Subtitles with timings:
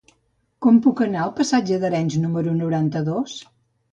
[0.65, 3.37] Com puc anar al passatge d'Arenys número noranta-dos?